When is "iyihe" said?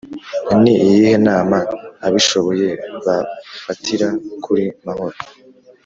0.85-1.15